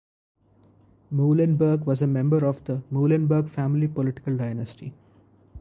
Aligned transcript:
Muhlenburg 1.13 1.85
was 1.85 2.01
a 2.01 2.07
member 2.07 2.43
of 2.43 2.63
the 2.63 2.81
Muhlenberg 2.91 3.47
Family 3.47 3.87
political 3.87 4.35
dynasty. 4.35 4.95